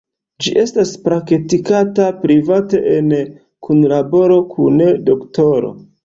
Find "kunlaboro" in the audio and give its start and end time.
3.67-4.39